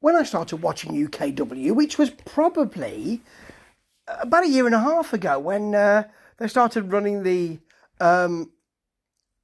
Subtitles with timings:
[0.00, 3.20] when I started watching UKW, which was probably
[4.06, 6.04] about a year and a half ago when uh,
[6.38, 7.58] they started running the
[8.00, 8.52] um,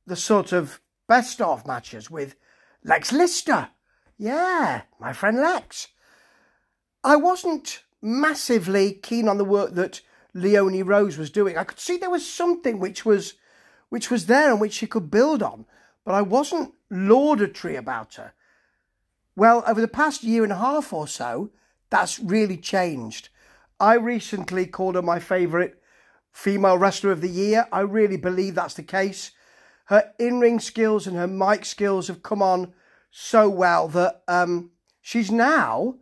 [0.06, 2.36] the sort of best of matches with
[2.84, 3.68] Lex Lister.
[4.16, 5.88] Yeah, my friend Lex.
[7.02, 10.00] I wasn't massively keen on the work that
[10.34, 11.56] Leonie Rose was doing.
[11.56, 13.34] I could see there was something which was
[13.88, 15.66] which was there and which she could build on,
[16.04, 18.32] but I wasn't laudatory about her.
[19.36, 21.50] Well, over the past year and a half or so,
[21.90, 23.28] that's really changed.
[23.80, 25.74] I recently called her my favourite
[26.32, 27.66] female wrestler of the year.
[27.72, 29.32] I really believe that's the case.
[29.86, 32.72] Her in ring skills and her mic skills have come on
[33.10, 35.96] so well that um, she's now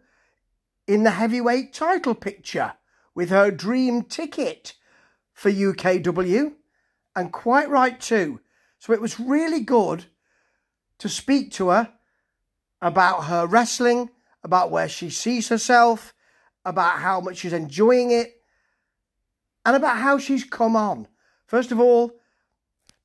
[0.87, 2.75] in the heavyweight title picture
[3.15, 4.75] with her dream ticket
[5.33, 6.53] for UKW,
[7.17, 8.41] and quite right too.
[8.79, 10.07] So it was really good
[10.99, 11.93] to speak to her
[12.83, 14.11] about her wrestling,
[14.43, 16.13] about where she sees herself,
[16.65, 18.43] about how much she's enjoying it,
[19.65, 21.07] and about how she's come on.
[21.47, 22.13] First of all,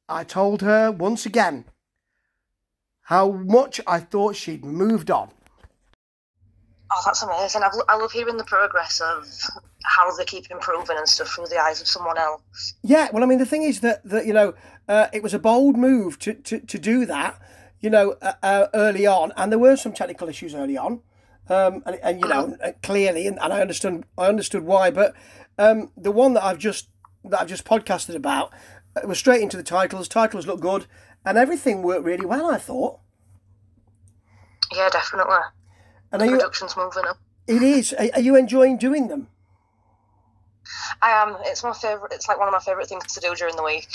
[0.09, 1.65] I told her once again
[3.03, 5.29] how much I thought she'd moved on.
[6.91, 7.61] Oh, that's amazing.
[7.63, 9.27] I've, I love hearing the progress of
[9.83, 12.73] how they keep improving and stuff through the eyes of someone else.
[12.83, 14.55] Yeah, well, I mean, the thing is that, that you know,
[14.87, 17.39] uh, it was a bold move to, to, to do that,
[17.79, 21.01] you know, uh, uh, early on, and there were some technical issues early on.
[21.49, 22.73] Um, and, and you know uh-huh.
[22.83, 24.91] clearly, and, and I understood I understood why.
[24.91, 25.13] But
[25.57, 26.89] um, the one that I've just
[27.23, 28.51] that I've just podcasted about
[28.97, 30.07] it was straight into the titles.
[30.07, 30.87] Titles look good,
[31.25, 32.51] and everything worked really well.
[32.51, 32.99] I thought.
[34.75, 35.37] Yeah, definitely.
[36.11, 37.17] And the production's you, moving up.
[37.47, 37.93] It is.
[37.93, 39.27] Are, are you enjoying doing them?
[41.01, 41.37] I am.
[41.41, 42.11] It's my favorite.
[42.11, 43.87] It's like one of my favorite things to do during the week.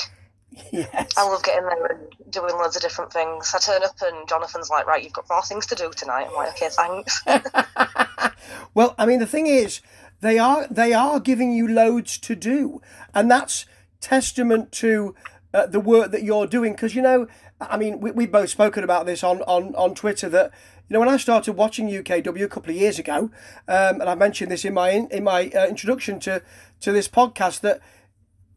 [0.73, 1.13] Yes.
[1.17, 3.53] I love getting there and doing loads of different things.
[3.55, 6.29] I turn up and Jonathan's like, right, you've got four things to do tonight.
[6.29, 7.23] I'm like, okay, thanks.
[8.75, 9.81] well, I mean, the thing is,
[10.21, 12.81] they are they are giving you loads to do,
[13.15, 13.67] and that's
[14.01, 15.15] testament to
[15.53, 16.73] uh, the work that you're doing.
[16.73, 17.27] Because you know,
[17.61, 20.53] I mean, we we both spoken about this on on on Twitter that
[20.89, 23.31] you know, when I started watching UKW a couple of years ago,
[23.67, 26.43] um, and I mentioned this in my in, in my uh, introduction to
[26.81, 27.81] to this podcast, that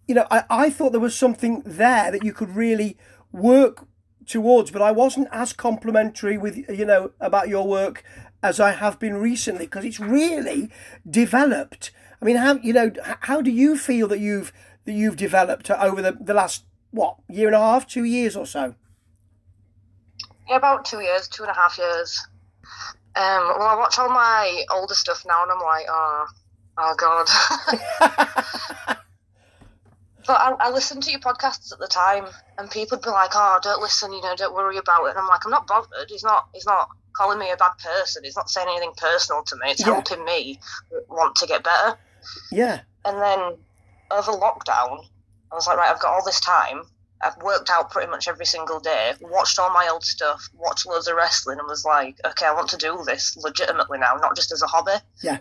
[0.07, 2.97] you know, I, I thought there was something there that you could really
[3.31, 3.87] work
[4.25, 8.03] towards, but I wasn't as complimentary with you know about your work
[8.43, 10.69] as I have been recently because it's really
[11.09, 11.91] developed.
[12.21, 14.53] I mean, how you know how do you feel that you've
[14.85, 18.45] that you've developed over the, the last what year and a half, two years or
[18.45, 18.75] so?
[20.47, 22.27] Yeah, about two years, two and a half years.
[23.15, 26.25] Um, well, I watch all my older stuff now, and I'm like, oh,
[26.77, 28.87] oh god.
[30.27, 32.25] but I, I listened to your podcasts at the time,
[32.57, 35.19] and people would be like, "Oh, don't listen, you know, don't worry about it." And
[35.19, 36.09] I'm like, I'm not bothered.
[36.09, 36.47] He's not.
[36.53, 38.23] He's not calling me a bad person.
[38.23, 39.71] He's not saying anything personal to me.
[39.71, 39.93] It's yeah.
[39.93, 40.59] helping me
[41.09, 41.97] want to get better.
[42.51, 42.81] Yeah.
[43.05, 43.57] And then
[44.11, 45.05] over lockdown,
[45.51, 46.83] I was like, right, I've got all this time.
[47.21, 51.07] I've worked out pretty much every single day, watched all my old stuff, watched loads
[51.07, 54.51] of wrestling, and was like, okay, I want to do this legitimately now, not just
[54.51, 55.01] as a hobby.
[55.23, 55.37] Yeah,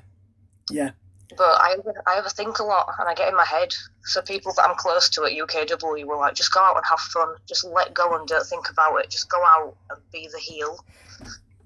[0.71, 0.91] yeah.
[1.31, 1.77] But I
[2.07, 3.75] I overthink a lot, and I get in my head.
[4.05, 7.01] So people that I'm close to at UKW were like, just go out and have
[7.01, 10.39] fun, just let go and don't think about it, just go out and be the
[10.39, 10.79] heel,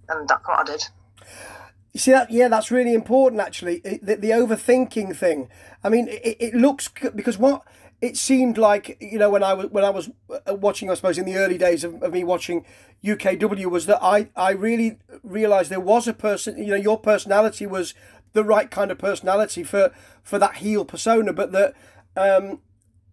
[0.09, 0.83] and that's what I did.
[1.93, 2.31] You see that?
[2.31, 3.41] Yeah, that's really important.
[3.41, 5.49] Actually, the, the overthinking thing.
[5.83, 7.65] I mean, it, it looks because what
[8.01, 11.19] it seemed like you know when I was when I was uh, watching, I suppose
[11.19, 12.65] in the early days of, of me watching
[13.05, 16.59] UKW was that I I really realised there was a person.
[16.59, 17.95] You know, your personality was
[18.33, 21.75] the right kind of personality for for that heel persona, but that
[22.17, 22.61] um,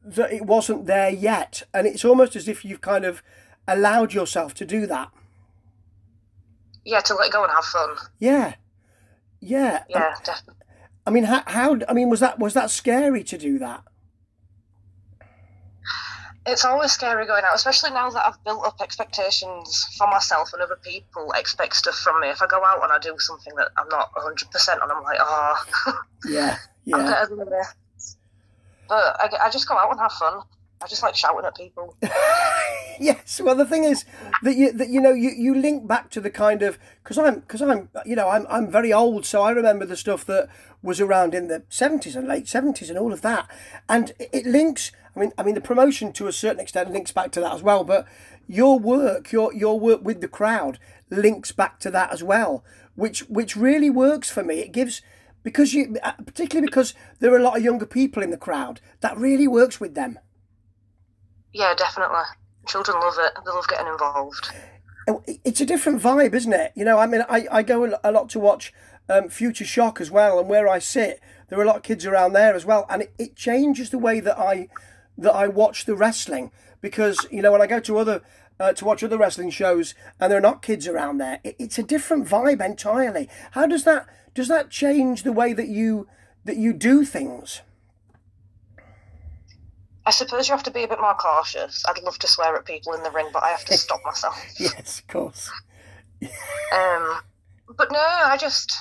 [0.03, 3.23] that it wasn't there yet, and it's almost as if you've kind of
[3.67, 5.11] allowed yourself to do that.
[6.83, 7.95] Yeah, to let go and have fun.
[8.19, 8.55] Yeah,
[9.39, 10.65] yeah, yeah, um, definitely.
[11.07, 11.79] I mean, how, how?
[11.87, 13.83] I mean, was that was that scary to do that?
[16.47, 20.61] It's always scary going out, especially now that I've built up expectations for myself and
[20.61, 22.29] other people expect stuff from me.
[22.29, 25.17] If I go out and I do something that I'm not 100% on, I'm like,
[25.21, 25.55] oh,
[26.27, 26.97] yeah, yeah.
[26.97, 28.17] I'm better than this.
[28.87, 30.41] But I, I just go out and have fun.
[30.81, 31.95] I just like shouting at people.
[32.99, 33.41] yes.
[33.41, 34.05] Well, the thing is
[34.43, 37.39] that you that you know you, you link back to the kind of because I'm
[37.39, 40.49] because I'm you know I'm I'm very old, so I remember the stuff that
[40.83, 43.49] was around in the seventies and late seventies and all of that,
[43.89, 44.91] and it links.
[45.15, 47.63] I mean, I mean the promotion to a certain extent links back to that as
[47.63, 48.05] well, but
[48.47, 50.79] your work, your your work with the crowd
[51.09, 52.63] links back to that as well,
[52.95, 54.59] which which really works for me.
[54.59, 55.01] It gives
[55.43, 55.95] because you
[56.25, 59.79] particularly because there are a lot of younger people in the crowd that really works
[59.79, 60.19] with them.
[61.53, 62.23] Yeah, definitely.
[62.67, 63.33] Children love it.
[63.45, 64.51] They love getting involved.
[65.45, 66.73] it's a different vibe, isn't it?
[66.75, 68.73] You know, I mean, I, I go a lot to watch
[69.07, 72.05] um, Future Shock as well, and where I sit, there are a lot of kids
[72.05, 74.67] around there as well, and it, it changes the way that I
[75.17, 76.51] that I watch the wrestling
[76.81, 78.21] because you know when I go to other
[78.59, 81.77] uh, to watch other wrestling shows and there are not kids around there, it, it's
[81.77, 83.29] a different vibe entirely.
[83.51, 86.07] How does that does that change the way that you
[86.43, 87.61] that you do things?
[90.05, 91.83] I suppose you have to be a bit more cautious.
[91.87, 94.39] I'd love to swear at people in the ring, but I have to stop myself.
[94.59, 95.49] yes, of course.
[96.21, 97.19] um,
[97.75, 98.77] but no, I just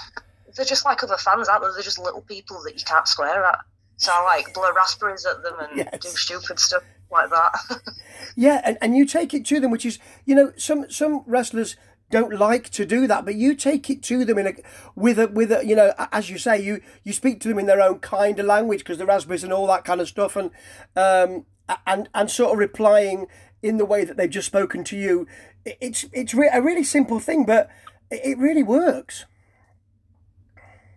[0.55, 1.73] they're just like other fans out there.
[1.73, 3.59] They're just little people that you can't swear at.
[4.05, 5.99] So I like blow raspberries at them and yes.
[5.99, 7.55] do stupid stuff like that.
[8.37, 11.77] yeah, and, and you take it to them, which is you know some some wrestlers
[12.11, 14.53] don't like to do that, but you take it to them in a
[14.95, 17.65] with a with a you know as you say you you speak to them in
[17.65, 20.51] their own kind of language because the raspberries and all that kind of stuff and
[20.97, 21.47] um
[21.87, 23.27] and and sort of replying
[23.63, 25.27] in the way that they've just spoken to you.
[25.65, 27.71] It's it's re- a really simple thing, but
[28.11, 29.25] it really works.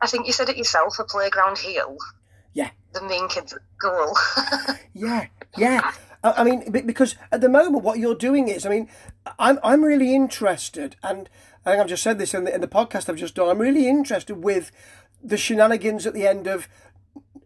[0.02, 1.98] I think you said it yourself, a playground heel.
[2.58, 2.72] Yeah.
[2.94, 4.18] The main kids at school.
[4.96, 5.28] yeah,
[5.60, 5.92] yeah.
[6.24, 8.90] I mean, because at the moment, what you're doing is, I mean,
[9.38, 11.30] I'm I'm really interested, and
[11.64, 13.48] I think I've just said this in the, in the podcast I've just done.
[13.48, 14.72] I'm really interested with
[15.24, 16.68] the shenanigans at the end of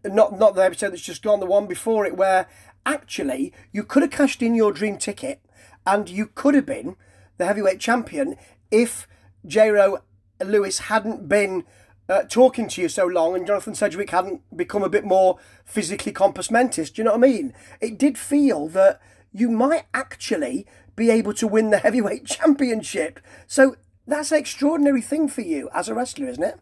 [0.06, 2.48] not not the episode that's just gone, the one before it, where
[2.86, 5.42] actually you could have cashed in your dream ticket,
[5.86, 6.96] and you could have been
[7.38, 8.38] the heavyweight champion
[8.72, 9.10] if
[9.46, 9.98] J-Ro
[10.40, 11.66] Lewis hadn't been
[12.12, 16.12] uh, talking to you so long and Jonathan Sedgwick hadn't become a bit more physically
[16.12, 16.92] compos mentis.
[16.92, 17.54] Do you know what I mean?
[17.80, 19.00] It did feel that
[19.32, 20.68] you might actually
[20.98, 23.22] be able to win the heavyweight championship.
[23.48, 26.60] So that's an extraordinary thing for you as a wrestler, isn't it?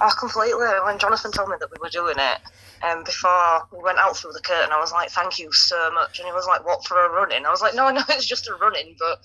[0.00, 0.66] Oh, completely.
[0.84, 2.38] When Jonathan told me that we were doing it,
[2.82, 6.18] um, before we went out through the curtain, I was like, "Thank you so much."
[6.18, 8.48] And he was like, "What for a running?" I was like, "No, no, it's just
[8.48, 9.20] a running, but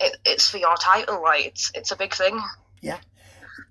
[0.00, 1.20] it, it's for your title.
[1.22, 2.40] Like, it's it's a big thing."
[2.80, 2.98] Yeah,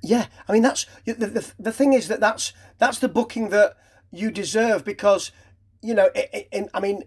[0.01, 3.75] yeah, I mean that's the, the, the thing is that that's that's the booking that
[4.11, 5.31] you deserve because
[5.81, 6.09] you know
[6.51, 7.03] in, I mean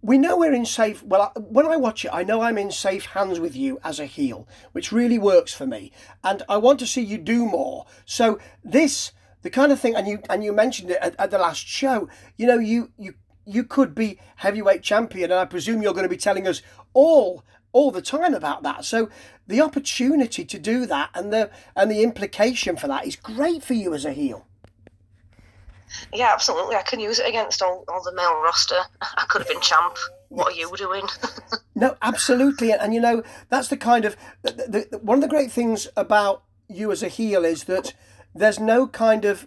[0.00, 3.06] we know we're in safe well when I watch it I know I'm in safe
[3.06, 5.92] hands with you as a heel which really works for me.
[6.22, 7.86] And I want to see you do more.
[8.04, 11.38] So this the kind of thing and you and you mentioned it at, at the
[11.38, 13.14] last show you know you you
[13.44, 16.62] you could be heavyweight champion and I presume you're going to be telling us
[16.94, 17.42] all
[17.72, 18.84] all the time about that.
[18.84, 19.08] So
[19.46, 23.74] the opportunity to do that and the and the implication for that is great for
[23.74, 24.46] you as a heel.
[26.12, 26.76] Yeah, absolutely.
[26.76, 28.78] I can use it against all, all the male roster.
[29.02, 29.96] I could have been champ.
[30.28, 31.06] What are you doing?
[31.74, 32.72] no, absolutely.
[32.72, 35.88] And, and, you know, that's the kind of the, the, one of the great things
[35.96, 37.92] about you as a heel is that
[38.34, 39.46] there's no kind of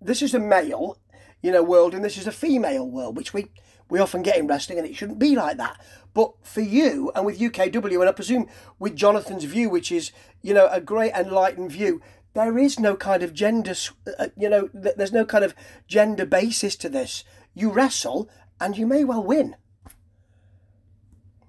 [0.00, 0.98] this is a male,
[1.40, 3.50] you know, world and this is a female world, which we
[3.92, 5.78] we often get in wrestling, and it shouldn't be like that.
[6.14, 8.48] But for you and with UKW, and I presume
[8.78, 12.00] with Jonathan's view, which is, you know, a great enlightened view,
[12.34, 13.74] there is no kind of gender,
[14.18, 15.54] uh, you know, there's no kind of
[15.86, 17.24] gender basis to this.
[17.54, 19.56] You wrestle and you may well win.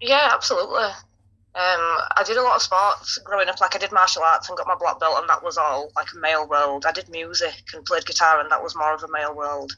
[0.02, 0.84] Yeah, absolutely.
[1.56, 3.62] Um, I did a lot of sports growing up.
[3.62, 6.08] Like I did martial arts and got my black belt, and that was all like
[6.14, 6.86] a male world.
[6.86, 9.72] I did music and played guitar, and that was more of a male world.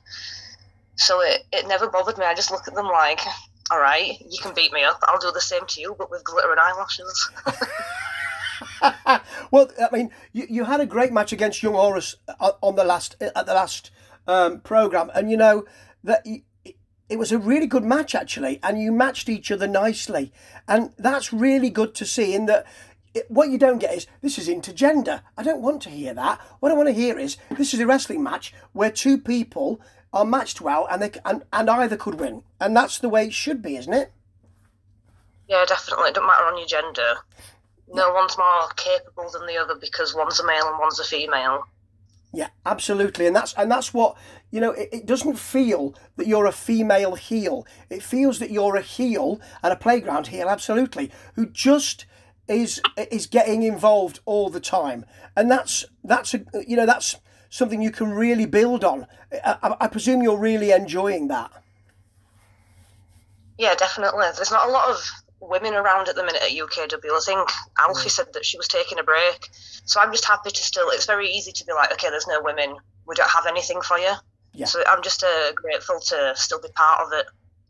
[0.98, 2.26] So it, it never bothered me.
[2.26, 3.20] I just look at them like,
[3.72, 5.00] all right, you can beat me up.
[5.08, 7.32] I'll do the same to you, but with glitter and eyelashes.
[9.52, 12.84] well, I mean, you, you had a great match against Young Horus uh, on the
[12.84, 13.92] last at the last
[14.28, 15.66] um, program, and you know
[16.04, 16.26] that
[17.10, 20.32] it was a really good match actually, and you matched each other nicely,
[20.68, 22.34] and that's really good to see.
[22.34, 22.66] In that,
[23.14, 25.22] it, what you don't get is this is intergender.
[25.38, 26.40] I don't want to hear that.
[26.60, 29.82] What I want to hear is this is a wrestling match where two people
[30.16, 33.34] are matched well, and they and, and either could win, and that's the way it
[33.34, 34.12] should be, isn't it?
[35.48, 36.10] Yeah, definitely.
[36.10, 37.16] It doesn't matter on your gender.
[37.94, 41.68] No one's more capable than the other because one's a male and one's a female.
[42.34, 44.18] Yeah, absolutely, and that's and that's what
[44.52, 44.72] you know.
[44.72, 47.66] It, it, doesn't feel that you're a female heel.
[47.90, 52.06] It feels that you're a heel and a playground heel, absolutely, who just
[52.48, 55.06] is is getting involved all the time,
[55.36, 57.16] and that's that's a you know that's
[57.56, 59.08] something you can really build on.
[59.32, 61.52] I, I presume you're really enjoying that.
[63.58, 64.26] Yeah, definitely.
[64.36, 64.98] There's not a lot of
[65.40, 67.12] women around at the minute at UKW.
[67.12, 68.12] I think Alfie mm.
[68.12, 69.48] said that she was taking a break.
[69.86, 72.42] So I'm just happy to still, it's very easy to be like, okay, there's no
[72.42, 72.76] women.
[73.08, 74.12] We don't have anything for you.
[74.54, 74.66] Yeah.
[74.66, 77.26] So I'm just uh, grateful to still be part of it.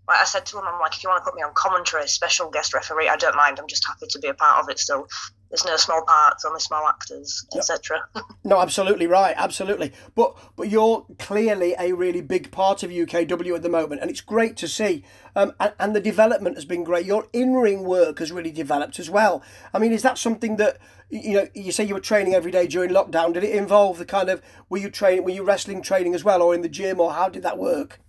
[0.08, 2.08] Like I said to him, I'm like, if you want to put me on commentary,
[2.08, 3.60] special guest referee, I don't mind.
[3.60, 5.08] I'm just happy to be a part of it still.
[5.50, 8.08] There's no small parts, only small actors, etc.
[8.44, 9.92] No, absolutely right, absolutely.
[10.14, 14.22] But but you're clearly a really big part of UKW at the moment, and it's
[14.22, 15.04] great to see.
[15.36, 17.08] Um, and, and the development has been great.
[17.08, 19.42] Your in-ring work has really developed as well.
[19.74, 20.78] I mean, is that something that
[21.10, 21.48] you know?
[21.56, 23.34] You say you were training every day during lockdown.
[23.34, 25.24] Did it involve the kind of were you training?
[25.24, 28.00] Were you wrestling training as well, or in the gym, or how did that work?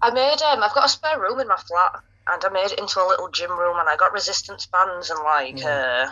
[0.00, 2.78] I made um, I've got a spare room in my flat, and I made it
[2.78, 6.06] into a little gym room, and I got resistance bands and like uh,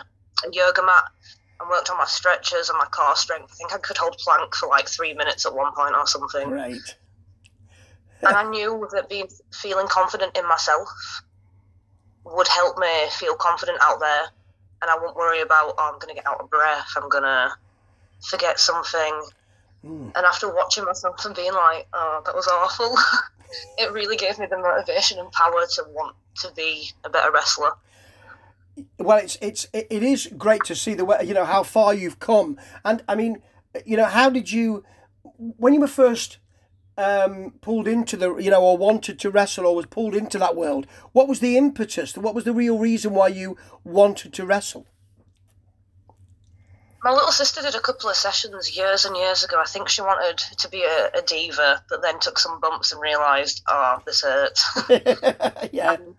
[0.45, 1.03] a yoga mat,
[1.59, 3.51] and worked on my stretches and my core strength.
[3.51, 6.49] I think I could hold plank for like three minutes at one point or something.
[6.49, 6.95] Right.
[8.21, 10.89] and I knew that being feeling confident in myself
[12.23, 14.23] would help me feel confident out there,
[14.81, 17.23] and I won't worry about oh, I'm going to get out of breath, I'm going
[17.23, 17.51] to
[18.29, 19.21] forget something.
[19.85, 20.11] Mm.
[20.15, 22.97] And after watching myself and being like, oh, that was awful,
[23.77, 27.71] it really gave me the motivation and power to want to be a better wrestler.
[28.99, 32.19] Well, it's it's it is great to see the way you know how far you've
[32.19, 33.41] come, and I mean,
[33.85, 34.83] you know, how did you
[35.37, 36.39] when you were first
[36.97, 40.57] um, pulled into the you know or wanted to wrestle or was pulled into that
[40.57, 40.87] world?
[41.13, 42.17] What was the impetus?
[42.17, 44.87] What was the real reason why you wanted to wrestle?
[47.05, 49.61] My little sister did a couple of sessions years and years ago.
[49.61, 52.99] I think she wanted to be a, a diva, but then took some bumps and
[52.99, 54.65] realised, oh, this hurts.
[55.71, 55.91] yeah.
[55.91, 56.15] Um,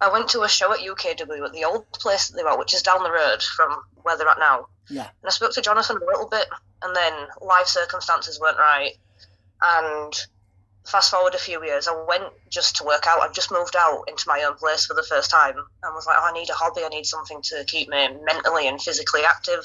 [0.00, 2.74] I went to a show at UKW at the old place that they were, which
[2.74, 4.66] is down the road from where they're at now.
[4.90, 5.02] Yeah.
[5.02, 6.48] And I spoke to Jonathan a little bit,
[6.82, 8.96] and then life circumstances weren't right.
[9.62, 10.26] And
[10.88, 13.20] fast forward a few years, I went just to work out.
[13.20, 16.16] I've just moved out into my own place for the first time and was like,
[16.18, 16.82] oh, I need a hobby.
[16.84, 19.64] I need something to keep me mentally and physically active.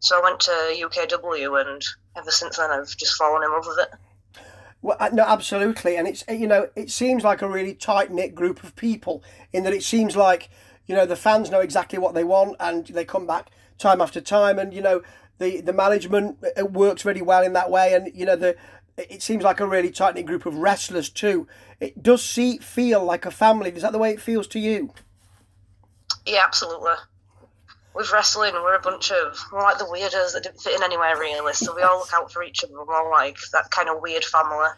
[0.00, 1.82] So I went to UKW, and
[2.16, 4.42] ever since then, I've just fallen in love with it.
[4.80, 8.34] Well, uh, no, absolutely, and it's you know it seems like a really tight knit
[8.34, 10.50] group of people in that it seems like
[10.86, 14.20] you know the fans know exactly what they want and they come back time after
[14.20, 15.02] time, and you know
[15.38, 18.56] the the management it works really well in that way, and you know the
[18.98, 21.46] it seems like a really tight knit group of wrestlers too.
[21.80, 23.70] It does see feel like a family.
[23.70, 24.92] Is that the way it feels to you?
[26.26, 26.94] Yeah, absolutely.
[27.94, 31.18] With wrestling, we're a bunch of we're like the weirdos that didn't fit in anywhere
[31.18, 31.52] really.
[31.54, 32.74] So we all look out for each other.
[32.74, 34.68] We're all like that kind of weird family.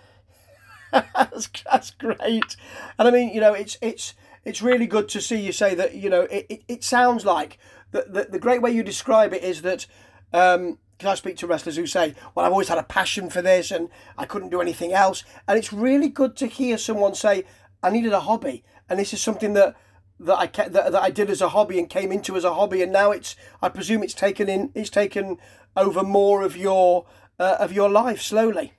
[0.92, 2.56] that's, that's great.
[2.98, 5.94] And I mean, you know, it's it's it's really good to see you say that.
[5.94, 7.58] You know, it, it, it sounds like
[7.90, 9.86] the, the the great way you describe it is that.
[10.32, 13.40] Um, because I speak to wrestlers who say, "Well, I've always had a passion for
[13.40, 13.88] this, and
[14.18, 17.46] I couldn't do anything else." And it's really good to hear someone say,
[17.82, 19.76] "I needed a hobby, and this is something that
[20.18, 22.82] that I that, that I did as a hobby and came into as a hobby,
[22.82, 25.38] and now it's I presume it's taken in it's taken
[25.74, 27.06] over more of your
[27.38, 28.74] uh, of your life slowly."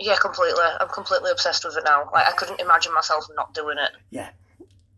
[0.00, 0.64] Yeah, completely.
[0.80, 2.10] I'm completely obsessed with it now.
[2.12, 3.92] Like I couldn't imagine myself not doing it.
[4.10, 4.30] Yeah,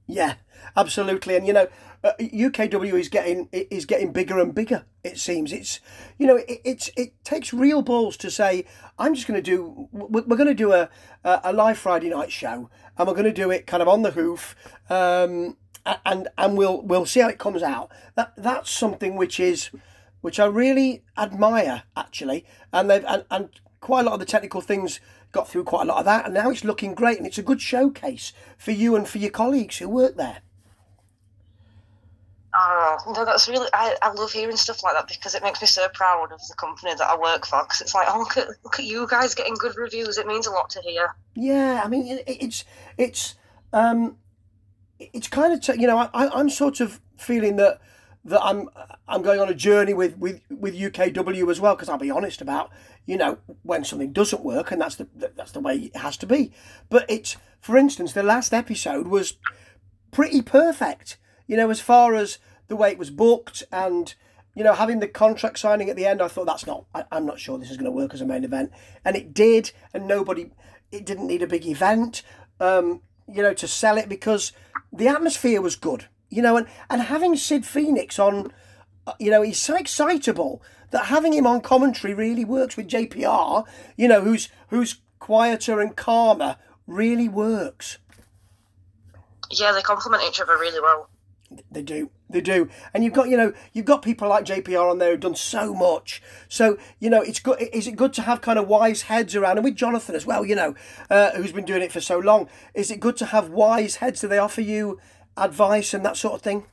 [0.07, 0.37] yeah,
[0.75, 1.37] absolutely.
[1.37, 1.69] And you know,
[2.05, 4.85] uh, UKW is getting is getting bigger and bigger.
[5.03, 5.81] It seems it's
[6.19, 8.65] you know it, it's it takes real balls to say
[8.99, 10.89] I'm just going to do we're going to do a
[11.25, 14.13] a live Friday night show and we're going to do it kind of on the
[14.13, 14.55] hoof.
[14.91, 15.57] Um,
[16.05, 17.91] and and we'll we'll see how it comes out.
[18.15, 19.71] That that's something which is
[20.21, 23.49] which I really admire actually, and they've and, and
[23.81, 25.01] quite a lot of the technical things
[25.33, 27.43] got through quite a lot of that, and now it's looking great, and it's a
[27.43, 30.43] good showcase for you and for your colleagues who work there.
[32.61, 35.69] Oh, no, that's really, I, I love hearing stuff like that because it makes me
[35.69, 37.63] so proud of the company that I work for.
[37.63, 40.19] Because it's like, oh, look at, look at you guys getting good reviews.
[40.19, 41.15] It means a lot to hear.
[41.35, 42.65] Yeah, I mean, it, it's,
[42.97, 43.37] it's,
[43.73, 44.17] um,
[44.99, 47.81] it's kind of, t- you know, I, I'm sort of feeling that,
[48.25, 48.69] that I'm,
[49.07, 51.77] I'm going on a journey with, with, with UKW as well.
[51.77, 52.71] Because I'll be honest about,
[53.07, 56.27] you know, when something doesn't work, and that's the, that's the way it has to
[56.27, 56.53] be.
[56.89, 59.35] But it's, for instance, the last episode was
[60.11, 64.15] pretty perfect you know, as far as the way it was booked and,
[64.55, 67.27] you know, having the contract signing at the end, I thought that's not, I, am
[67.27, 68.71] not sure this is going to work as a main event.
[69.05, 70.51] And it did, and nobody,
[70.93, 72.23] it didn't need a big event,
[72.61, 74.53] um, you know, to sell it because
[74.93, 78.53] the atmosphere was good, you know, and, and having Sid Phoenix on,
[79.07, 83.65] uh, you know, he's so excitable that having him on commentary really works with JPR,
[83.97, 86.57] you know, who's, who's quieter and calmer,
[86.87, 87.99] really works.
[89.51, 91.09] Yeah, they complement each other really well.
[91.71, 94.99] They do, they do, and you've got you know you've got people like JPR on
[94.99, 96.23] there who've done so much.
[96.49, 97.61] So you know it's good.
[97.73, 100.45] Is it good to have kind of wise heads around, and with Jonathan as well,
[100.45, 100.75] you know,
[101.11, 102.49] uh, who's been doing it for so long?
[102.75, 104.21] Is it good to have wise heads?
[104.21, 105.01] Do they offer you
[105.37, 106.67] advice and that sort of thing?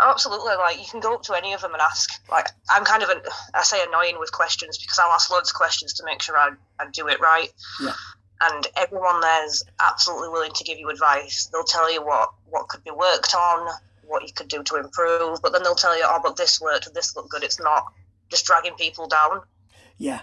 [0.00, 0.54] Absolutely.
[0.56, 2.10] Like you can go up to any of them and ask.
[2.30, 3.20] Like I'm kind of an
[3.54, 6.50] I say annoying with questions because I'll ask loads of questions to make sure I,
[6.78, 7.48] I do it right.
[7.82, 7.94] Yeah.
[8.40, 11.48] and everyone there's absolutely willing to give you advice.
[11.52, 13.68] They'll tell you what what could be worked on,
[14.06, 16.92] what you could do to improve, but then they'll tell you, oh, but this worked,
[16.94, 17.42] this looked good.
[17.42, 17.84] It's not
[18.30, 19.42] just dragging people down.
[19.96, 20.20] Yeah,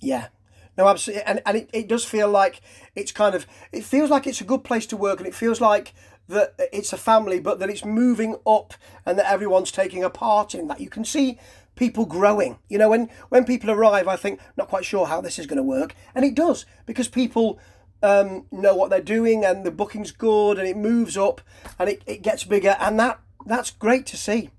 [0.00, 0.28] yeah.
[0.76, 2.60] No, absolutely, and and it, it does feel like
[2.94, 5.60] it's kind of it feels like it's a good place to work, and it feels
[5.60, 5.92] like
[6.28, 8.74] that it's a family, but that it's moving up,
[9.04, 10.80] and that everyone's taking a part in that.
[10.80, 11.38] You can see
[11.74, 12.58] people growing.
[12.68, 15.58] You know, when when people arrive, I think not quite sure how this is going
[15.58, 17.58] to work, and it does because people
[18.02, 21.40] um, know what they're doing, and the booking's good, and it moves up,
[21.78, 24.50] and it, it gets bigger, and that that's great to see.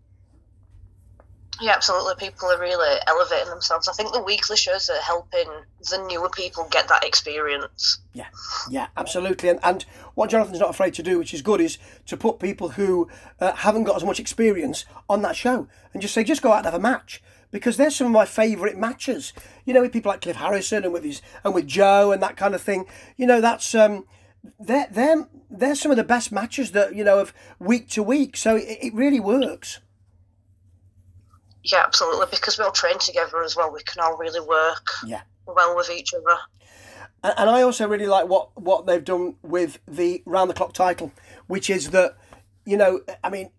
[1.61, 2.15] Yeah, absolutely.
[2.15, 3.87] People are really elevating themselves.
[3.87, 5.47] I think the weekly shows are helping
[5.79, 7.99] the newer people get that experience.
[8.13, 8.25] Yeah,
[8.69, 9.49] yeah, absolutely.
[9.49, 9.83] And, and
[10.15, 11.77] what Jonathan's not afraid to do, which is good, is
[12.07, 13.07] to put people who
[13.39, 16.57] uh, haven't got as much experience on that show and just say, just go out
[16.57, 17.21] and have a match.
[17.51, 19.33] Because they're some of my favourite matches.
[19.65, 22.37] You know, with people like Cliff Harrison and with his and with Joe and that
[22.37, 22.85] kind of thing.
[23.17, 24.05] You know, that's um,
[24.57, 28.37] they're they're they're some of the best matches that you know of week to week.
[28.37, 29.81] So it, it really works.
[31.63, 32.27] Yeah, absolutely.
[32.31, 35.21] Because we all train together as well, we can all really work yeah.
[35.45, 36.37] well with each other.
[37.23, 40.73] And, and I also really like what what they've done with the round the clock
[40.73, 41.11] title,
[41.47, 42.17] which is that
[42.65, 43.51] you know, I mean,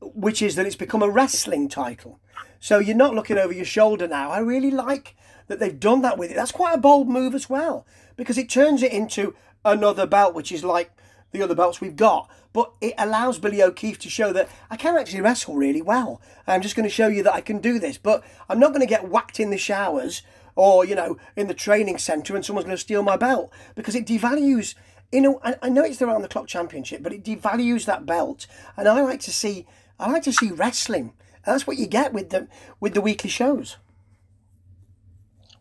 [0.00, 2.20] which is that it's become a wrestling title.
[2.60, 4.30] So you're not looking over your shoulder now.
[4.30, 5.16] I really like
[5.48, 6.34] that they've done that with it.
[6.34, 7.86] That's quite a bold move as well
[8.16, 10.90] because it turns it into another belt, which is like
[11.32, 12.28] the other belts we've got.
[12.54, 16.22] But it allows Billy O'Keefe to show that I can actually wrestle really well.
[16.46, 17.98] I'm just going to show you that I can do this.
[17.98, 20.22] But I'm not going to get whacked in the showers
[20.54, 23.96] or, you know, in the training centre and someone's going to steal my belt because
[23.96, 24.76] it devalues.
[25.10, 28.46] You know, I know it's the round the clock championship, but it devalues that belt.
[28.76, 29.66] And I like to see,
[29.98, 31.12] I like to see wrestling.
[31.44, 32.48] And that's what you get with the
[32.80, 33.76] with the weekly shows.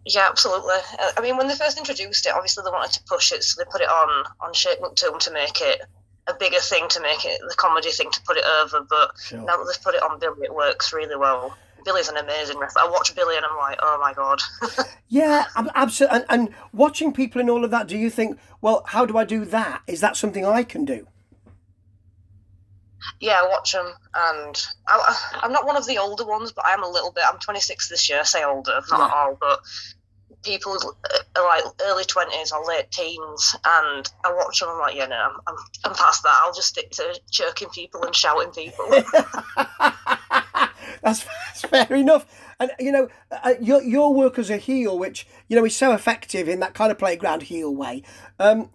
[0.06, 0.76] Yeah, absolutely.
[1.00, 3.62] Uh, I mean, when they first introduced it, obviously they wanted to push it, so
[3.62, 5.82] they put it on on Shake McToom to make it
[6.28, 8.86] a bigger thing, to make it the comedy thing, to put it over.
[8.90, 9.40] But sure.
[9.40, 11.58] now that they've put it on Billy, it works really well.
[11.84, 12.84] Billy's an amazing wrestler.
[12.84, 14.40] I watch Billy and I'm like, oh my god.
[15.10, 16.18] yeah, absolutely.
[16.18, 19.26] And, and watching people and all of that, do you think, well, how do I
[19.26, 19.82] do that?
[19.86, 21.08] Is that something I can do?
[23.20, 26.74] yeah, I watch them, and I, am not one of the older ones, but I
[26.74, 27.24] am a little bit.
[27.28, 28.20] I'm 26 this year.
[28.20, 29.06] I say older, not yeah.
[29.06, 29.60] at all, but
[30.44, 30.78] people
[31.36, 34.70] are like early 20s or late teens, and I watch them.
[34.70, 36.40] I'm like, yeah, no, I'm, I'm, I'm past that.
[36.44, 38.86] I'll just stick to chirking people and shouting people.
[41.02, 42.26] that's, that's fair enough.
[42.60, 45.94] And you know, uh, your your work as a heel, which you know is so
[45.94, 48.04] effective in that kind of playground heel way.
[48.40, 48.70] Um,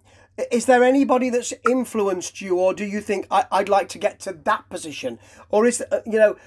[0.51, 4.19] is there anybody that's influenced you, or do you think I, would like to get
[4.21, 6.37] to that position, or is uh, you know,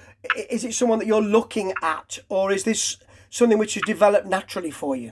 [0.49, 2.97] is it someone that you're looking at, or is this
[3.33, 5.11] something which has developed naturally for you?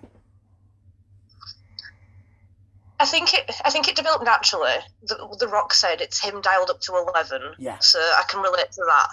[3.00, 3.50] I think it.
[3.66, 4.76] I think it developed naturally.
[5.04, 7.42] The, the Rock said it's him dialed up to eleven.
[7.58, 7.80] Yeah.
[7.80, 9.08] So I can relate to that.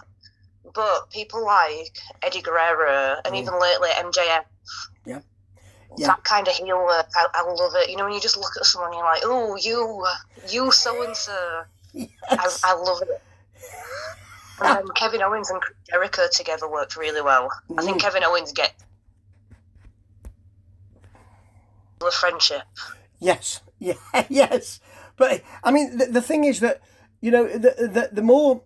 [0.75, 3.39] But people like Eddie Guerrero and mm.
[3.39, 4.45] even lately MJF.
[5.07, 5.21] Yeah
[5.99, 6.09] yeah.
[6.09, 7.09] that kind of heel work.
[7.15, 7.91] I, I, love it.
[7.91, 10.07] You know, when you just look at someone, you're like, oh, you,
[10.51, 11.63] you so and so.
[12.31, 13.23] I love it.
[14.61, 17.49] Um, Kevin Owens and Jericho together worked really well.
[17.79, 18.01] I think mm.
[18.01, 18.75] Kevin Owens get
[22.07, 22.63] a friendship.
[23.19, 23.95] Yes, yeah,
[24.29, 24.81] yes.
[25.17, 26.81] But I mean, the, the thing is that
[27.21, 28.63] you know the, the the more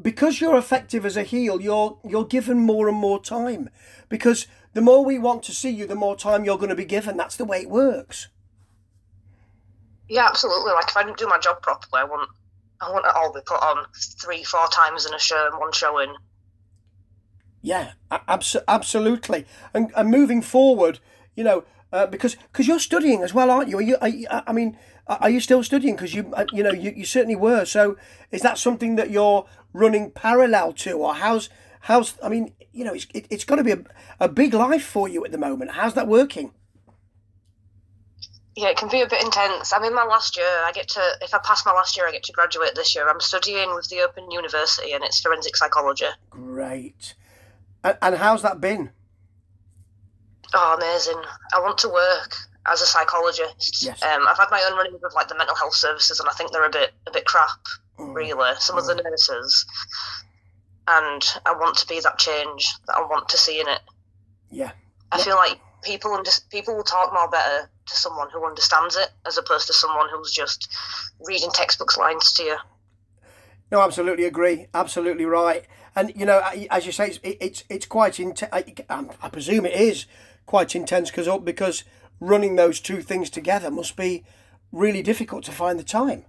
[0.00, 3.68] because you're effective as a heel, you're you're given more and more time
[4.08, 6.84] because the more we want to see you, the more time you're going to be
[6.84, 7.16] given.
[7.16, 8.28] That's the way it works.
[10.08, 10.72] Yeah, absolutely.
[10.72, 12.28] Like if I didn't do my job properly, I want
[12.80, 13.86] I want it all be put on
[14.20, 16.14] three, four times in a show and one showing.
[17.62, 19.46] Yeah, abs- absolutely.
[19.72, 20.98] And, and moving forward,
[21.36, 23.78] you know, uh, because cause you're studying as well, aren't you?
[23.78, 25.94] Are you, are you I mean, are you still studying?
[25.94, 27.64] Because you, uh, you know, you, you certainly were.
[27.64, 27.96] So,
[28.30, 31.50] is that something that you're running parallel to, or how's
[31.80, 32.18] how's?
[32.22, 33.84] I mean, you know, it's it, has got to be a,
[34.20, 35.72] a big life for you at the moment.
[35.72, 36.52] How's that working?
[38.54, 39.72] Yeah, it can be a bit intense.
[39.72, 40.46] I'm in my last year.
[40.46, 43.08] I get to, if I pass my last year, I get to graduate this year.
[43.08, 46.04] I'm studying with the Open University and it's forensic psychology.
[46.28, 47.14] Great.
[47.82, 48.90] And, and how's that been?
[50.54, 51.20] Oh, amazing.
[51.54, 52.34] I want to work
[52.66, 53.82] as a psychologist.
[53.82, 54.02] Yes.
[54.02, 56.52] Um, I've had my own running with like the mental health services, and I think
[56.52, 57.48] they're a bit a bit crap.
[57.98, 58.14] Mm.
[58.14, 58.80] Really, some mm.
[58.80, 59.04] of the mm.
[59.04, 59.66] nurses
[60.88, 63.80] and I want to be that change that I want to see in it.
[64.50, 64.72] Yeah.
[65.10, 69.10] I feel like people under, people will talk more better to someone who understands it
[69.26, 70.72] as opposed to someone who's just
[71.26, 72.56] reading textbooks lines to you.
[73.70, 74.66] No, absolutely agree.
[74.74, 75.64] Absolutely right.
[75.94, 78.50] And you know, as you say, it's it's, it's quite intense.
[78.52, 78.64] I,
[79.22, 80.06] I, presume it is
[80.46, 81.84] quite intense because because
[82.20, 84.24] running those two things together must be
[84.70, 86.24] really difficult to find the time.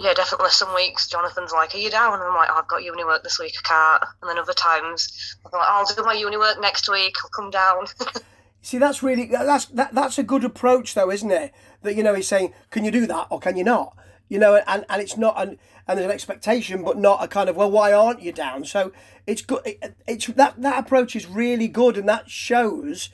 [0.00, 0.50] Yeah, definitely.
[0.50, 3.22] Some weeks Jonathan's like, "Are you down?" And I'm like, oh, "I've got uni work
[3.22, 3.54] this week.
[3.64, 7.14] I can't." And then other times I'm like, "I'll do my uni work next week.
[7.22, 7.86] I'll come down."
[8.62, 11.52] See, that's really that's that, that's a good approach, though, isn't it?
[11.82, 13.96] That you know, he's saying, "Can you do that or can you not?"
[14.32, 17.50] You know, and, and it's not an and there's an expectation, but not a kind
[17.50, 18.64] of well, why aren't you down?
[18.64, 18.90] So
[19.26, 19.60] it's good.
[19.66, 23.10] It, it's that that approach is really good, and that shows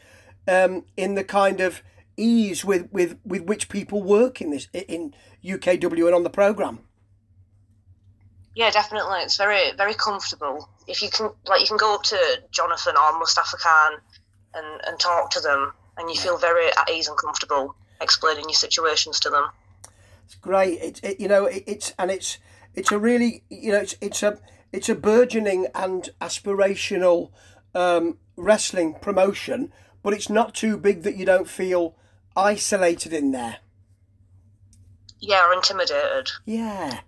[0.47, 1.83] um, in the kind of
[2.17, 5.13] ease with, with, with which people work in this in
[5.45, 6.79] UKW and on the program.
[8.55, 9.19] Yeah, definitely.
[9.23, 10.69] It's very very comfortable.
[10.87, 12.19] If you can like you can go up to
[12.53, 13.95] Jonathan or Mustafa Khan
[14.55, 18.55] and, and talk to them and you feel very at ease and comfortable explaining your
[18.55, 19.49] situations to them.
[20.29, 20.79] It's great.
[20.83, 22.37] It's it, you know it, it's and it's
[22.75, 24.39] it's a really you know it's it's a
[24.71, 27.31] it's a burgeoning and aspirational
[27.75, 31.97] um, wrestling promotion, but it's not too big that you don't feel
[32.37, 33.61] isolated in there.
[35.19, 36.31] Yeah, or intimidated.
[36.45, 37.01] Yeah,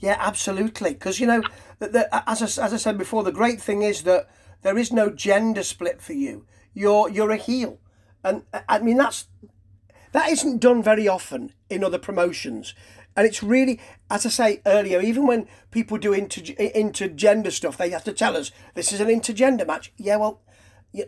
[0.00, 0.94] yeah, absolutely.
[0.94, 1.42] Because you know,
[1.78, 4.28] the, the, as I, as I said before, the great thing is that
[4.62, 6.46] there is no gender split for you.
[6.74, 7.78] You're you're a heel,
[8.24, 9.28] and I mean that's
[10.16, 12.74] that isn't done very often in other promotions.
[13.16, 17.90] And it's really, as I say earlier, even when people do inter intergender stuff, they
[17.90, 19.92] have to tell us this is an intergender match.
[19.96, 20.42] Yeah, well,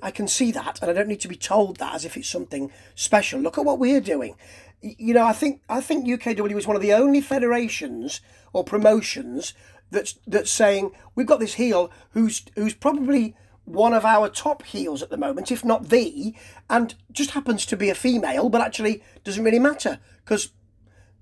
[0.03, 2.29] I can see that, and I don't need to be told that as if it's
[2.29, 3.41] something special.
[3.41, 4.37] Look at what we're doing.
[4.81, 8.21] You know, I think I think UKW is one of the only federations
[8.53, 9.53] or promotions
[9.91, 13.35] that's that's saying we've got this heel who's who's probably
[13.69, 16.35] one of our top heels at the moment, if not the,
[16.71, 20.51] and just happens to be a female, but actually doesn't really matter because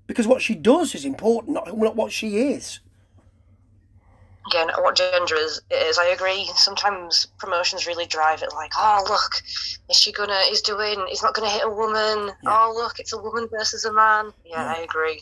[0.07, 2.79] because what she does is important, not, not what she is.
[4.47, 5.97] Again what gender is is.
[5.97, 6.49] I agree.
[6.55, 9.43] Sometimes promotions really drive it like oh look
[9.89, 12.33] is she gonna is doing is not gonna hit a woman.
[12.43, 12.49] Yeah.
[12.49, 14.31] oh look it's a woman versus a man.
[14.45, 14.73] Yeah, yeah.
[14.77, 15.21] i agree.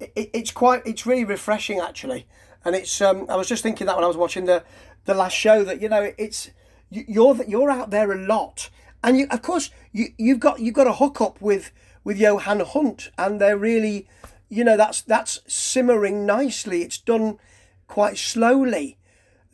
[0.00, 2.26] It, it's quite it's really refreshing actually.
[2.64, 4.64] And it's um i was just thinking that when i was watching the
[5.06, 6.50] the last show that you know it's
[6.90, 8.70] you're you're out there a lot
[9.02, 11.72] and you of course you you've got you've got a hook up with
[12.04, 14.08] with johan hunt and they're really
[14.48, 17.38] you know that's that's simmering nicely it's done
[17.86, 18.98] quite slowly.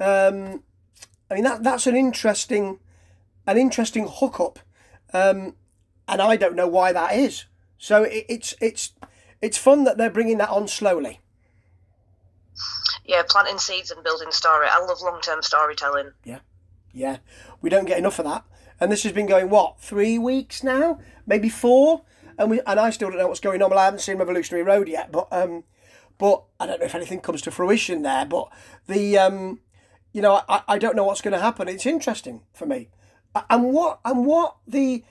[0.00, 0.62] Um,
[1.30, 2.78] I mean that that's an interesting
[3.46, 4.58] an interesting hookup,
[5.12, 5.56] um,
[6.08, 7.44] and I don't know why that is.
[7.78, 8.92] So it, it's it's
[9.40, 11.20] it's fun that they're bringing that on slowly.
[13.04, 14.68] Yeah, planting seeds and building story.
[14.70, 16.12] I love long term storytelling.
[16.24, 16.40] Yeah,
[16.92, 17.18] yeah,
[17.60, 18.44] we don't get enough of that,
[18.80, 22.02] and this has been going what three weeks now, maybe four,
[22.38, 23.70] and we and I still don't know what's going on.
[23.70, 25.64] Well, I haven't seen Revolutionary Road yet, but um,
[26.18, 28.24] but I don't know if anything comes to fruition there.
[28.24, 28.48] But
[28.86, 29.60] the, um,
[30.12, 31.68] you know, I, I don't know what's going to happen.
[31.68, 32.88] It's interesting for me,
[33.50, 35.04] and what and what the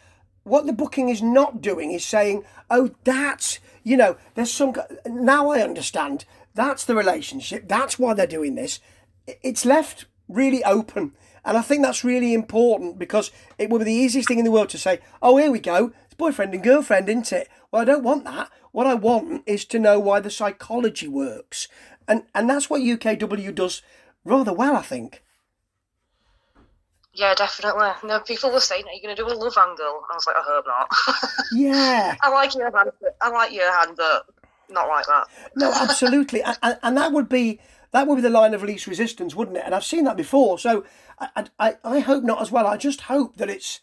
[0.44, 4.74] what the booking is not doing is saying, oh, that's you know, there's some.
[5.06, 6.26] Now I understand.
[6.54, 7.68] That's the relationship.
[7.68, 8.80] That's why they're doing this.
[9.26, 11.14] It's left really open.
[11.44, 14.52] And I think that's really important because it would be the easiest thing in the
[14.52, 15.92] world to say, oh, here we go.
[16.06, 17.50] It's boyfriend and girlfriend, isn't it?
[17.72, 18.50] Well, I don't want that.
[18.72, 21.68] What I want is to know why the psychology works.
[22.08, 23.82] And and that's what UKW does
[24.24, 25.24] rather well, I think.
[27.14, 27.90] Yeah, definitely.
[28.06, 30.38] No, people were saying, "Are you going to do a love angle?" I was like,
[30.38, 30.90] "I hope not."
[31.52, 32.16] yeah.
[32.22, 32.92] I like your hand.
[33.22, 34.26] I like your hand, but
[34.72, 35.28] not like that.
[35.56, 37.60] no, absolutely, and, and that would be
[37.92, 39.64] that would be the line of least resistance, wouldn't it?
[39.66, 40.86] And I've seen that before, so
[41.20, 42.66] I I, I hope not as well.
[42.68, 43.82] I just hope that it's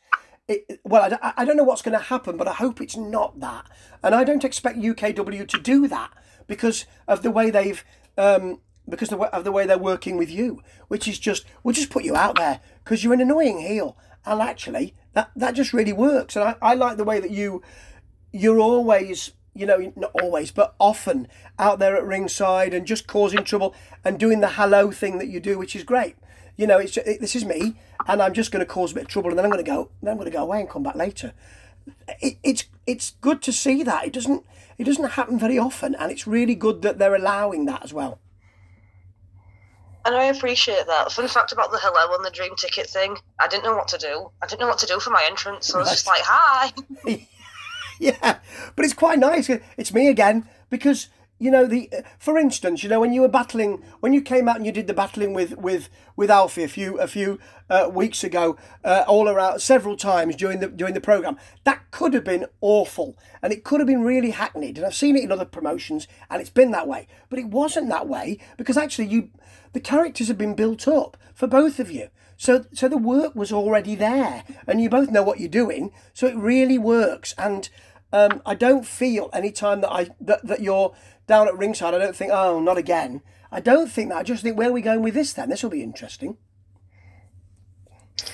[0.48, 3.38] it, well, I, I don't know what's going to happen, but I hope it's not
[3.40, 3.66] that.
[4.03, 6.11] And I don't expect UKW to do that
[6.46, 7.85] because of the way they've,
[8.16, 12.05] um, because of the way they're working with you, which is just, we'll just put
[12.05, 13.96] you out there because you're an annoying heel.
[14.24, 16.35] And actually, that, that just really works.
[16.35, 17.62] And I, I like the way that you,
[18.33, 23.44] you're always, you know, not always, but often out there at ringside and just causing
[23.44, 26.16] trouble and doing the hello thing that you do, which is great.
[26.56, 29.04] You know, it's it, this is me, and I'm just going to cause a bit
[29.04, 30.68] of trouble, and then I'm going to go, then I'm going to go away and
[30.68, 31.32] come back later.
[32.20, 34.44] It, it's it's good to see that it doesn't
[34.76, 38.20] it doesn't happen very often, and it's really good that they're allowing that as well.
[40.04, 41.12] And I appreciate that.
[41.12, 43.98] Fun fact about the hello and the dream ticket thing: I didn't know what to
[43.98, 44.30] do.
[44.42, 46.72] I didn't know what to do for my entrance, so I was just like, "Hi."
[48.22, 48.38] yeah,
[48.76, 49.48] but it's quite nice.
[49.76, 51.08] It's me again because
[51.38, 54.56] you know the for instance you know when you were battling when you came out
[54.56, 57.38] and you did the battling with with with alfie a few a few
[57.70, 62.12] uh, weeks ago uh, all around several times during the during the program that could
[62.12, 65.30] have been awful and it could have been really hackneyed and i've seen it in
[65.30, 69.30] other promotions and it's been that way but it wasn't that way because actually you
[69.74, 72.08] the characters have been built up for both of you
[72.38, 75.90] So so the work was already there, and you both know what you're doing.
[76.14, 77.68] So it really works, and
[78.12, 80.94] um, I don't feel any time that I that, that you're
[81.26, 81.94] down at ringside.
[81.94, 83.22] I don't think, oh, not again.
[83.50, 84.18] I don't think that.
[84.18, 85.48] I just think, where are we going with this then?
[85.48, 86.36] This will be interesting.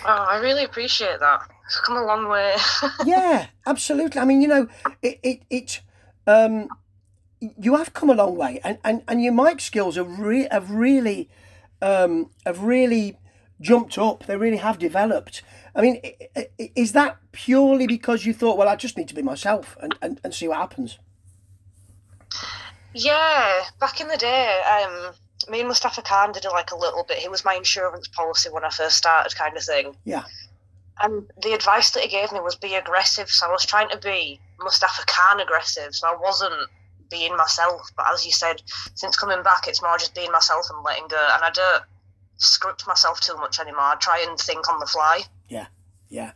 [0.04, 1.42] Oh, I really appreciate that.
[1.66, 2.56] It's come a long way.
[3.04, 4.20] yeah, absolutely.
[4.20, 4.68] I mean, you know,
[5.02, 5.80] it it, it
[6.26, 6.68] um,
[7.40, 10.70] you have come a long way, and, and, and your mic skills have re- have
[10.70, 11.28] really
[11.82, 13.18] um, have really
[13.60, 14.26] jumped up.
[14.26, 15.42] They really have developed.
[15.74, 16.00] I mean,
[16.56, 20.20] is that purely because you thought, well, I just need to be myself and, and,
[20.22, 20.98] and see what happens?
[22.94, 25.14] Yeah, back in the day, um,
[25.50, 27.18] me and Mustafa Khan did like a little bit.
[27.18, 29.96] He was my insurance policy when I first started, kind of thing.
[30.04, 30.24] Yeah.
[31.02, 33.28] And the advice that he gave me was be aggressive.
[33.28, 35.94] So I was trying to be Mustafa Khan aggressive.
[35.94, 36.54] So I wasn't
[37.10, 37.90] being myself.
[37.96, 38.62] But as you said,
[38.94, 41.28] since coming back, it's more just being myself and letting go.
[41.34, 41.82] And I don't
[42.36, 43.80] script myself too much anymore.
[43.80, 45.22] I try and think on the fly.
[45.48, 45.66] Yeah,
[46.08, 46.32] yeah.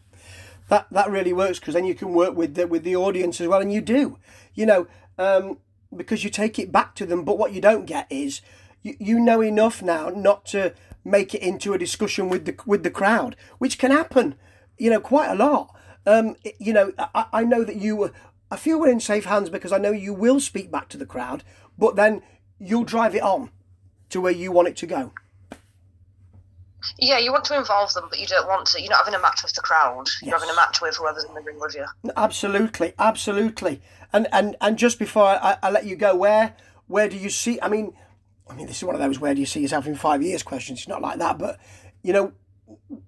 [0.69, 3.49] That that really works because then you can work with the with the audience as
[3.49, 4.19] well, and you do.
[4.55, 4.87] You know,
[5.19, 5.59] um,
[5.95, 7.25] because you take it back to them.
[7.25, 8.41] But what you don't get is
[8.83, 12.83] you, you know enough now not to make it into a discussion with the with
[12.83, 14.35] the crowd, which can happen.
[14.77, 15.75] You know, quite a lot.
[16.07, 18.13] Um, you know, I, I know that you were.
[18.51, 21.07] I feel we're in safe hands because I know you will speak back to the
[21.07, 21.45] crowd,
[21.77, 22.23] but then
[22.59, 23.51] you'll drive it on
[24.11, 25.13] to where you want it to go.
[26.99, 28.81] Yeah, you want to involve them, but you don't want to.
[28.81, 30.09] You're not having a match with the crowd.
[30.23, 31.85] You're having a match with whoever's in the ring with you.
[32.17, 33.81] Absolutely, absolutely.
[34.13, 36.55] And and and just before I, I let you go, where
[36.87, 37.59] where do you see?
[37.61, 37.95] I mean,
[38.49, 40.43] I mean, this is one of those where do you see yourself in five years
[40.43, 40.81] questions.
[40.81, 41.59] It's not like that, but
[42.03, 42.33] you know,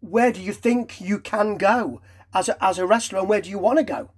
[0.01, 2.01] where do you think you can go
[2.35, 4.11] as a, as a wrestler, and where do you want to go?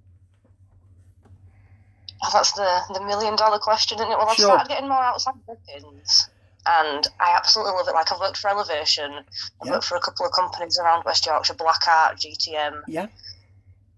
[2.25, 4.17] Oh, that's the the million dollar question, isn't it?
[4.17, 4.47] Well, I've sure.
[4.47, 6.31] started getting more outside bookings
[6.67, 7.95] and I absolutely love it.
[7.95, 9.73] Like I've worked for Elevation, I've yeah.
[9.73, 12.83] worked for a couple of companies around West Yorkshire, Black Art, GTM.
[12.89, 13.07] Yeah.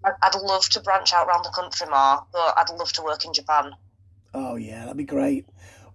[0.05, 3.33] I'd love to branch out around the country more, but I'd love to work in
[3.33, 3.73] Japan.
[4.35, 5.47] Oh yeah, that'd be great.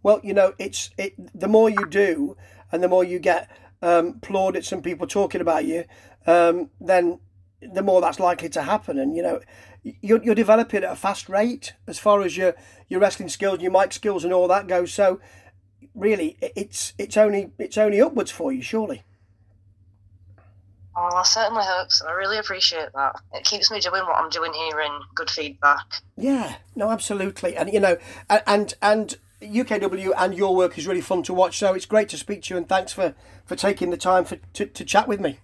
[0.01, 1.13] Well, you know, it's it.
[1.37, 2.37] The more you do,
[2.71, 3.49] and the more you get
[3.81, 5.83] um, plaudits and people talking about you,
[6.25, 7.19] um, then
[7.61, 8.97] the more that's likely to happen.
[8.97, 9.41] And you know,
[9.83, 12.55] you're, you're developing at a fast rate as far as your
[12.87, 14.93] your wrestling skills, your mic skills, and all that goes.
[14.93, 15.19] So
[15.95, 19.03] really, it's it's only it's only upwards for you, surely.
[20.95, 22.07] Oh, I certainly hope so.
[22.07, 23.15] I really appreciate that.
[23.33, 25.85] It keeps me doing what I'm doing here in good feedback.
[26.17, 27.97] Yeah, no, absolutely, and you know,
[28.29, 31.57] and and UKW and your work is really fun to watch.
[31.57, 33.15] So it's great to speak to you, and thanks for
[33.45, 35.39] for taking the time for to, to chat with me.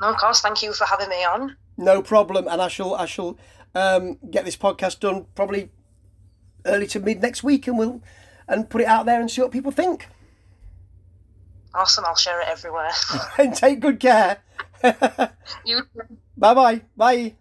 [0.00, 0.40] No, of course.
[0.40, 1.56] Thank you for having me on.
[1.76, 3.38] No problem, and I shall I shall
[3.74, 5.70] um, get this podcast done probably
[6.64, 8.00] early to mid next week, and we'll
[8.48, 10.08] and put it out there and see what people think.
[11.74, 12.90] Awesome, I'll share it everywhere.
[13.38, 14.38] and take good care.
[15.64, 15.82] you.
[16.36, 16.82] Bye-bye.
[16.96, 17.34] Bye.